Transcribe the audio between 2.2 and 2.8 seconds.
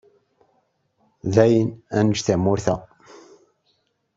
tamurt-a.